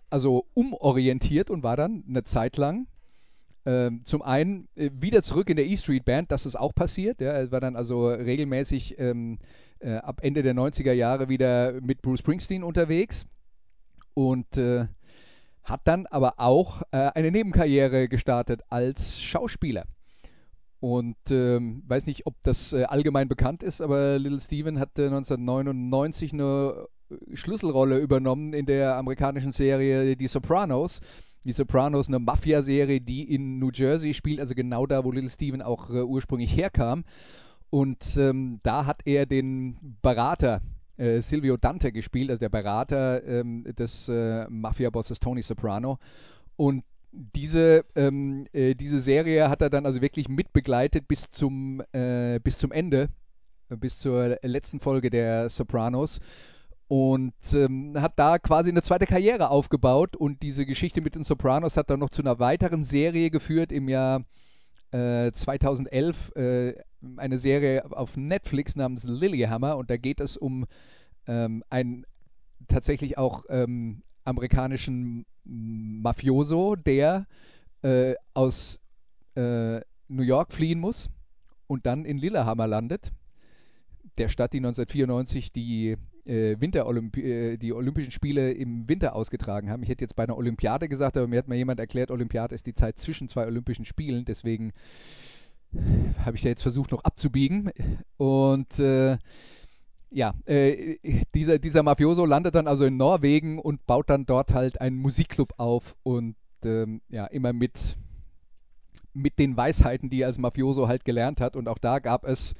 [0.09, 2.87] also umorientiert und war dann eine Zeit lang
[3.65, 7.21] ähm, zum einen wieder zurück in der E Street Band, das ist auch passiert.
[7.21, 9.39] Ja, er war dann also regelmäßig ähm,
[9.79, 13.25] ab Ende der 90er Jahre wieder mit Bruce Springsteen unterwegs
[14.13, 14.57] und
[15.63, 19.85] hat dann aber auch äh, eine Nebenkarriere gestartet als Schauspieler.
[20.79, 26.33] Und ähm, weiß nicht, ob das äh, allgemein bekannt ist, aber Little Steven hatte 1999
[26.33, 30.99] eine äh, Schlüsselrolle übernommen in der amerikanischen Serie Die Sopranos.
[31.43, 35.61] Die Sopranos, eine Mafia-Serie, die in New Jersey spielt, also genau da, wo Little Steven
[35.61, 37.03] auch äh, ursprünglich herkam.
[37.69, 40.61] Und ähm, da hat er den Berater
[40.97, 45.97] äh, Silvio Dante gespielt, also der Berater ähm, des äh, Mafia-Bosses Tony Soprano.
[46.57, 52.39] Und diese, ähm, äh, diese Serie hat er dann also wirklich mitbegleitet bis zum, äh,
[52.43, 53.09] bis zum Ende,
[53.69, 56.19] bis zur letzten Folge der Sopranos
[56.91, 61.77] und ähm, hat da quasi eine zweite Karriere aufgebaut und diese Geschichte mit den Sopranos
[61.77, 64.25] hat dann noch zu einer weiteren Serie geführt im Jahr
[64.91, 66.73] äh, 2011, äh,
[67.15, 70.65] eine Serie auf Netflix namens Lilyhammer und da geht es um
[71.27, 72.05] ähm, einen
[72.67, 77.25] tatsächlich auch ähm, amerikanischen Mafioso, der
[77.83, 78.81] äh, aus
[79.35, 79.79] äh,
[80.09, 81.09] New York fliehen muss
[81.67, 83.13] und dann in Lillehammer landet,
[84.17, 85.95] der Stadt, die 1994 die
[86.25, 89.83] äh, Winterolympi äh, die Olympischen Spiele im Winter ausgetragen haben.
[89.83, 92.65] Ich hätte jetzt bei einer Olympiade gesagt, aber mir hat mal jemand erklärt, Olympiade ist
[92.65, 94.73] die Zeit zwischen zwei Olympischen Spielen, deswegen
[96.25, 97.71] habe ich da jetzt versucht noch abzubiegen
[98.17, 99.17] und äh,
[100.11, 100.97] ja, äh,
[101.33, 105.53] dieser, dieser Mafioso landet dann also in Norwegen und baut dann dort halt einen Musikclub
[105.57, 107.97] auf und ähm, ja, immer mit,
[109.13, 111.55] mit den Weisheiten, die er als Mafioso halt gelernt hat.
[111.55, 112.53] Und auch da gab es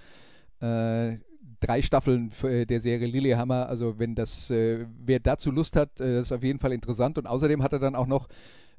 [0.61, 1.17] äh,
[1.61, 3.69] drei Staffeln äh, der Serie Lilyhammer.
[3.69, 7.17] Also wenn das, äh, wer dazu Lust hat, äh, ist auf jeden Fall interessant.
[7.17, 8.27] Und außerdem hat er dann auch noch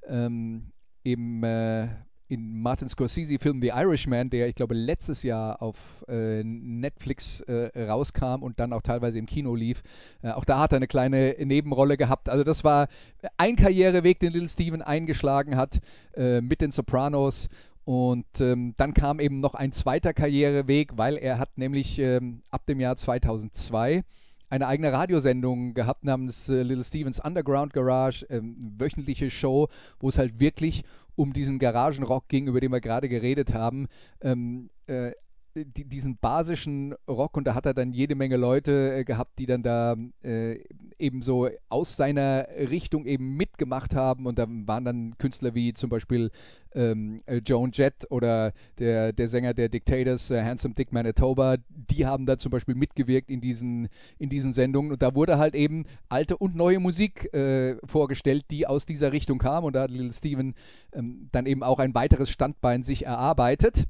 [0.06, 0.72] ähm,
[1.04, 1.86] äh,
[2.32, 8.42] in Martin Scorsese-Film The Irishman, der ich glaube letztes Jahr auf äh, Netflix äh, rauskam
[8.42, 9.82] und dann auch teilweise im Kino lief.
[10.22, 12.30] Äh, auch da hat er eine kleine Nebenrolle gehabt.
[12.30, 12.88] Also das war
[13.36, 15.80] ein Karriereweg, den Little Steven eingeschlagen hat
[16.14, 17.48] mit den Sopranos.
[17.84, 22.66] Und ähm, dann kam eben noch ein zweiter Karriereweg, weil er hat nämlich ähm, ab
[22.66, 24.04] dem Jahr 2002
[24.48, 29.68] eine eigene Radiosendung gehabt namens äh, Little Stevens Underground Garage, ähm, wöchentliche Show,
[29.98, 30.84] wo es halt wirklich
[31.16, 33.88] um diesen Garagenrock ging, über den wir gerade geredet haben.
[34.20, 35.12] Ähm, äh,
[35.54, 39.46] die, diesen basischen Rock und da hat er dann jede Menge Leute äh, gehabt, die
[39.46, 40.60] dann da äh,
[40.98, 45.90] eben so aus seiner Richtung eben mitgemacht haben und da waren dann Künstler wie zum
[45.90, 46.30] Beispiel
[46.74, 52.06] ähm, äh, Joan Jett oder der, der Sänger der Dictators, äh, Handsome Dick Manitoba, die
[52.06, 53.88] haben da zum Beispiel mitgewirkt in diesen,
[54.18, 58.66] in diesen Sendungen und da wurde halt eben alte und neue Musik äh, vorgestellt, die
[58.66, 60.54] aus dieser Richtung kam und da hat Little Steven
[60.92, 63.86] ähm, dann eben auch ein weiteres Standbein sich erarbeitet.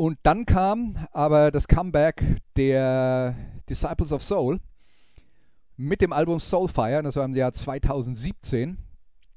[0.00, 2.24] Und dann kam aber das Comeback
[2.56, 3.34] der
[3.68, 4.58] Disciples of Soul
[5.76, 8.78] mit dem Album Soulfire, das war im Jahr 2017.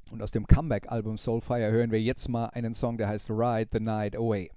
[0.09, 3.81] Und aus dem Comeback-Album Soulfire hören wir jetzt mal einen Song, der heißt Ride the
[3.81, 4.51] Night Away.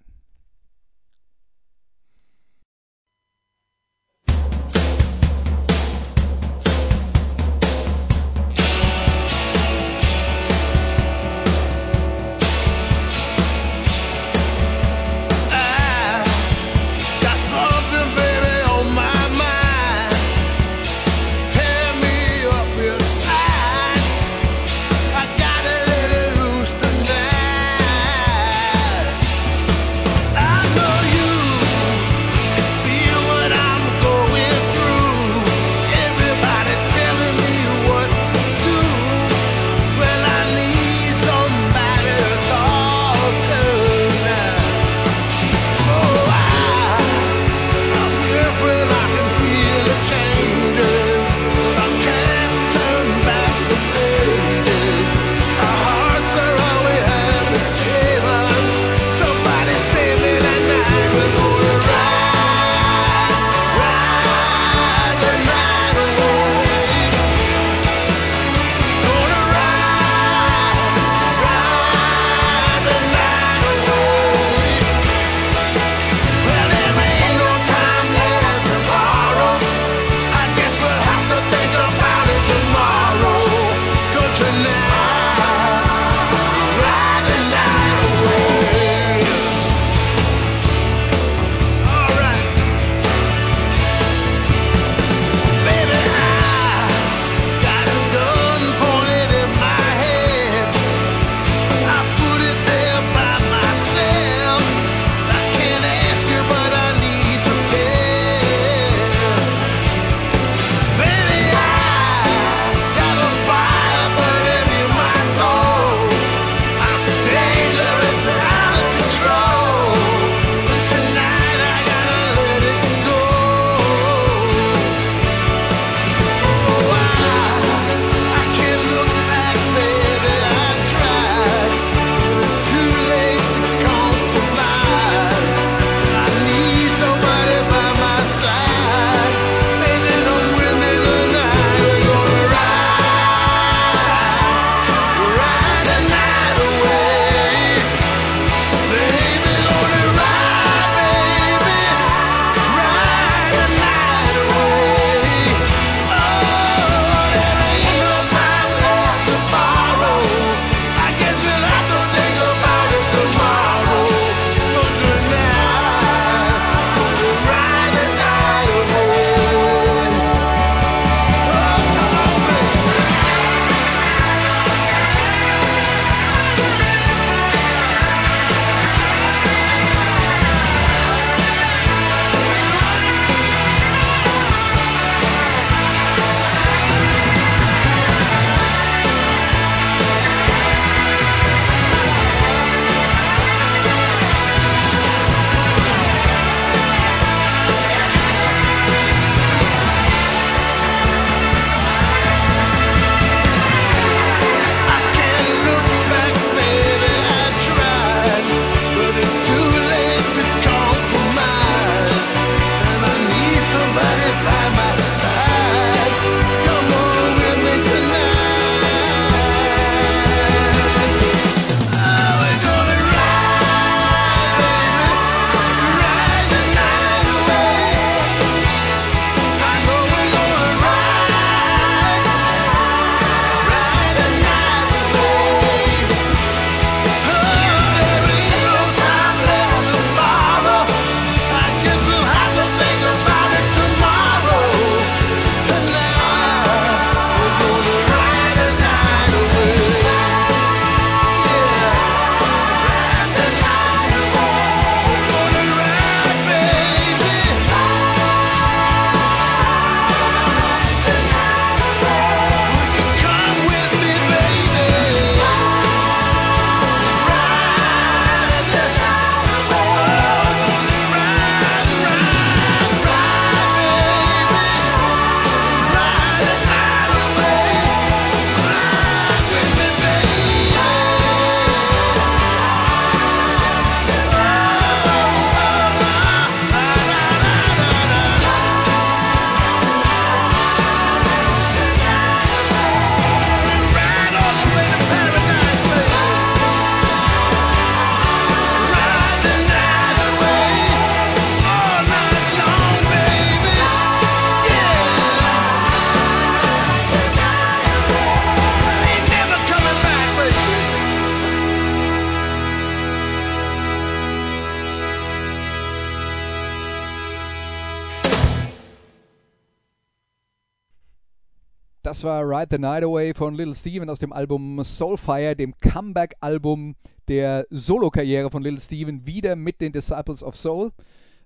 [322.56, 326.96] Ride the Night Away von Little Steven aus dem Album Soulfire, dem Comeback-Album
[327.28, 330.90] der Solo-Karriere von Little Steven, wieder mit den Disciples of Soul.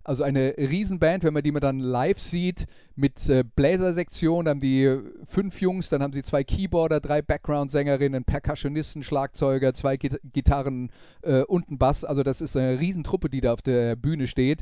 [0.05, 4.61] Also eine Riesenband, wenn man die mal dann live sieht, mit äh, Bläsersektion, dann haben
[4.61, 10.91] die fünf Jungs, dann haben sie zwei Keyboarder, drei Background-Sängerinnen, Percussionisten, Schlagzeuger, zwei Git Gitarren
[11.23, 12.05] äh, und ein Bass.
[12.05, 14.61] Also das ist eine Riesentruppe, die da auf der Bühne steht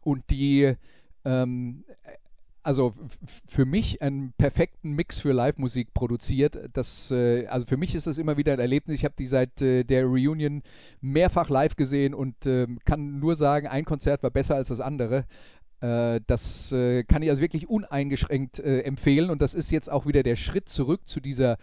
[0.00, 0.76] und die
[1.26, 1.84] ähm,
[2.62, 2.94] also
[3.46, 6.58] für mich einen perfekten Mix für Live-Musik produziert.
[6.72, 8.98] Das, äh, also für mich ist das immer wieder ein Erlebnis.
[8.98, 10.62] Ich habe die seit äh, der Reunion
[11.00, 15.26] mehrfach live gesehen und äh, kann nur sagen, ein Konzert war besser als das andere.
[15.80, 20.06] Äh, das äh, kann ich also wirklich uneingeschränkt äh, empfehlen und das ist jetzt auch
[20.06, 21.56] wieder der Schritt zurück zu dieser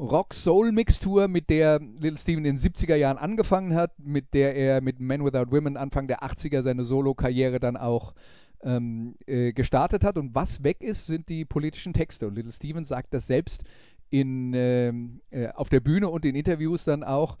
[0.00, 4.98] Rock-Soul-Mixtur, mit der Little Steven in den 70er Jahren angefangen hat, mit der er mit
[4.98, 8.14] Men Without Women Anfang der 80er seine Solo-Karriere dann auch
[8.62, 10.18] ähm, äh, gestartet hat.
[10.18, 12.26] Und was weg ist, sind die politischen Texte.
[12.26, 13.62] Und Little Steven sagt das selbst
[14.10, 17.38] in, ähm, äh, auf der Bühne und in Interviews dann auch.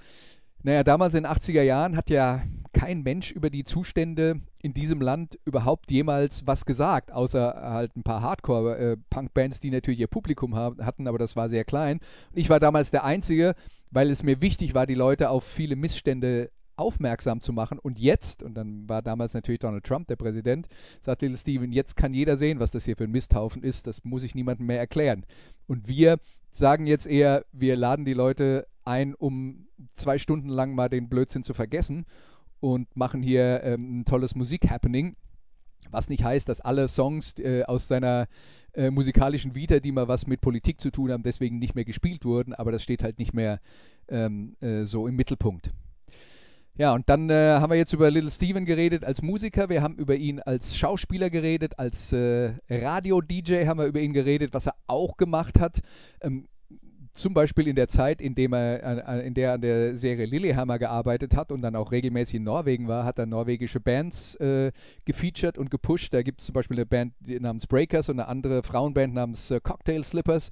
[0.62, 2.42] Naja, damals in den 80er Jahren hat ja
[2.72, 8.02] kein Mensch über die Zustände in diesem Land überhaupt jemals was gesagt, außer halt ein
[8.02, 12.00] paar Hardcore-Punk-Bands, äh, die natürlich ihr Publikum hatten, aber das war sehr klein.
[12.34, 13.54] Ich war damals der Einzige,
[13.90, 16.50] weil es mir wichtig war, die Leute auf viele Missstände
[16.80, 17.78] aufmerksam zu machen.
[17.78, 20.66] Und jetzt, und dann war damals natürlich Donald Trump der Präsident,
[21.00, 23.86] sagt Little Steven, jetzt kann jeder sehen, was das hier für ein Misthaufen ist.
[23.86, 25.24] Das muss ich niemandem mehr erklären.
[25.66, 26.18] Und wir
[26.50, 31.42] sagen jetzt eher, wir laden die Leute ein, um zwei Stunden lang mal den Blödsinn
[31.42, 32.06] zu vergessen
[32.60, 35.16] und machen hier ähm, ein tolles Musik-Happening.
[35.90, 38.28] Was nicht heißt, dass alle Songs äh, aus seiner
[38.72, 42.24] äh, musikalischen Vita, die mal was mit Politik zu tun haben, deswegen nicht mehr gespielt
[42.24, 43.60] wurden, aber das steht halt nicht mehr
[44.08, 45.70] ähm, äh, so im Mittelpunkt.
[46.80, 49.96] Ja, und dann äh, haben wir jetzt über Little Steven geredet als Musiker, wir haben
[49.96, 54.74] über ihn als Schauspieler geredet, als äh, Radio-DJ haben wir über ihn geredet, was er
[54.86, 55.82] auch gemacht hat.
[56.22, 56.48] Ähm,
[57.12, 60.24] zum Beispiel in der Zeit, in, dem er, äh, in der er an der Serie
[60.24, 64.72] Lillehammer gearbeitet hat und dann auch regelmäßig in Norwegen war, hat er norwegische Bands äh,
[65.04, 66.14] gefeatured und gepusht.
[66.14, 69.60] Da gibt es zum Beispiel eine Band namens Breakers und eine andere Frauenband namens äh,
[69.62, 70.48] Cocktail Slippers.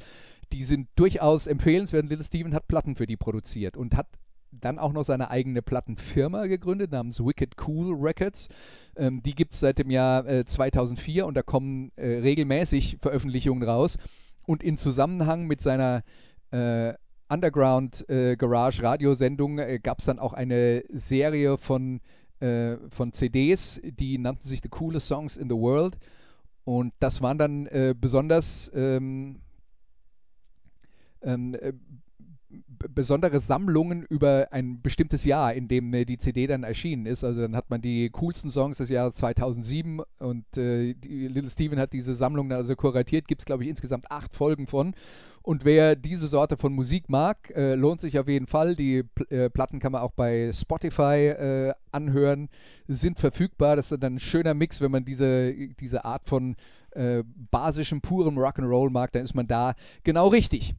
[0.53, 2.05] Die sind durchaus empfehlenswert.
[2.05, 4.09] Little Steven hat Platten für die produziert und hat
[4.51, 8.49] dann auch noch seine eigene Plattenfirma gegründet namens Wicked Cool Records.
[8.96, 13.62] Ähm, die gibt es seit dem Jahr äh, 2004 und da kommen äh, regelmäßig Veröffentlichungen
[13.62, 13.96] raus.
[14.46, 16.03] Und in Zusammenhang mit seiner
[16.51, 16.94] äh,
[17.28, 22.01] Underground äh, Garage Radiosendung äh, gab es dann auch eine Serie von,
[22.40, 25.99] äh, von CDs, die nannten sich The Coolest Songs in the World.
[26.64, 27.66] Und das waren dann
[27.99, 29.40] besonders ähm,
[31.22, 31.57] ähm,
[32.79, 37.24] besondere Sammlungen über ein bestimmtes Jahr, in dem äh, die CD dann erschienen ist.
[37.24, 41.93] Also dann hat man die coolsten Songs des Jahres 2007 und äh, Little Steven hat
[41.93, 43.29] diese Sammlung dann also kuratiert.
[43.29, 44.95] Gibt es, glaube ich, insgesamt acht Folgen von.
[45.43, 48.76] Und wer diese Sorte von Musik mag, äh, lohnt sich auf jeden Fall.
[48.76, 52.51] Die äh, Platten kann man auch bei Spotify äh, anhören,
[52.87, 53.76] sind verfügbar.
[53.76, 56.57] Das ist dann ein schöner Mix, wenn man diese, diese Art von
[56.91, 59.74] äh, basischem, purem Rock'n'Roll mag, dann ist man da
[60.05, 60.74] genau richtig.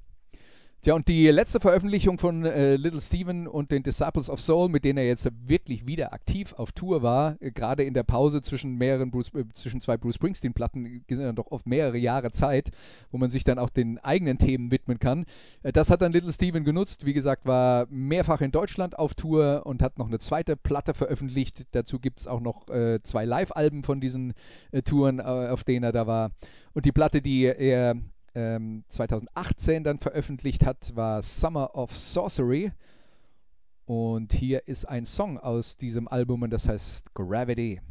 [0.81, 4.85] Tja, und die letzte Veröffentlichung von äh, Little Steven und den Disciples of Soul, mit
[4.85, 8.77] denen er jetzt wirklich wieder aktiv auf Tour war, äh, gerade in der Pause zwischen
[8.77, 12.71] mehreren Bruce, äh, zwischen zwei Bruce Springsteen-Platten, sind dann doch oft mehrere Jahre Zeit,
[13.11, 15.25] wo man sich dann auch den eigenen Themen widmen kann.
[15.63, 17.05] Äh, das hat dann Little Steven genutzt.
[17.05, 21.65] Wie gesagt, war mehrfach in Deutschland auf Tour und hat noch eine zweite Platte veröffentlicht.
[21.73, 24.33] Dazu gibt es auch noch äh, zwei Live-Alben von diesen
[24.71, 26.31] äh, Touren, auf denen er da war.
[26.73, 27.97] Und die Platte, die er
[28.39, 32.71] ähm, 2018 dann veröffentlicht hat, war Summer of Sorcery.
[33.85, 37.81] Und hier ist ein Song aus diesem Album und das heißt Gravity.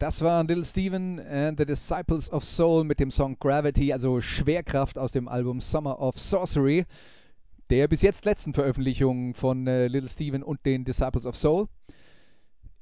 [0.00, 4.96] Das waren Little Steven and the Disciples of Soul mit dem Song Gravity, also Schwerkraft
[4.96, 6.86] aus dem Album Summer of Sorcery,
[7.68, 11.68] der bis jetzt letzten Veröffentlichung von äh, Little Steven und den Disciples of Soul.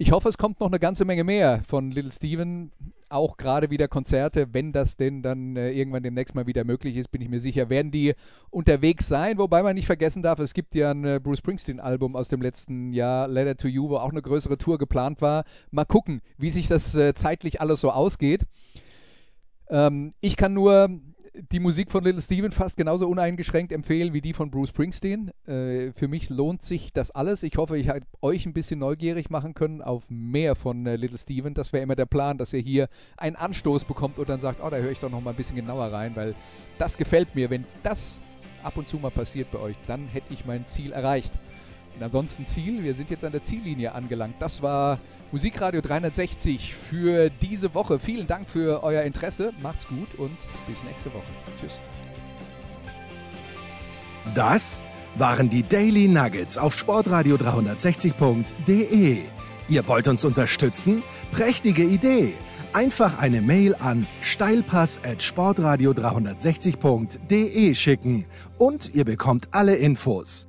[0.01, 2.71] Ich hoffe, es kommt noch eine ganze Menge mehr von Little Steven.
[3.09, 7.11] Auch gerade wieder Konzerte, wenn das denn dann äh, irgendwann demnächst mal wieder möglich ist,
[7.11, 8.15] bin ich mir sicher, werden die
[8.51, 9.39] unterwegs sein.
[9.39, 12.93] Wobei man nicht vergessen darf, es gibt ja ein äh, Bruce Springsteen-Album aus dem letzten
[12.93, 15.45] Jahr, Letter to You, wo auch eine größere Tour geplant war.
[15.73, 18.47] Mal gucken, wie sich das äh, zeitlich alles so ausgeht.
[19.69, 20.91] Ähm, ich kann nur
[21.53, 25.31] die Musik von Little Steven fast genauso uneingeschränkt empfehlen wie die von Bruce Springsteen.
[25.47, 27.43] Äh, für mich lohnt sich das alles.
[27.43, 31.19] Ich hoffe, ich habe euch ein bisschen neugierig machen können auf mehr von äh, Little
[31.19, 31.55] Steven.
[31.55, 34.71] Das wäre immer der Plan, dass ihr hier einen Anstoß bekommt und dann sagt, oh,
[34.71, 36.35] da höre ich doch noch mal ein bisschen genauer rein, weil
[36.79, 37.51] das gefällt mir.
[37.51, 38.19] Wenn das
[38.63, 41.33] ab und zu mal passiert bei euch, dann hätte ich mein Ziel erreicht.
[41.99, 44.37] Und ansonsten Ziel, wir sind jetzt an der Ziellinie angelangt.
[44.39, 45.01] Das war
[45.33, 47.99] Musikradio 360 für diese Woche.
[47.99, 49.53] Vielen Dank für euer Interesse.
[49.61, 50.39] Macht's gut und
[50.69, 51.27] bis nächste Woche.
[51.61, 51.81] Tschüss.
[54.37, 54.81] Das
[55.17, 59.23] waren die Daily Nuggets auf Sportradio 360.de.
[59.69, 61.03] Ihr wollt uns unterstützen?
[61.33, 62.35] Prächtige Idee!
[62.75, 68.27] Einfach eine Mail an steilpass at sportradio 360.de schicken
[68.57, 70.49] und ihr bekommt alle Infos.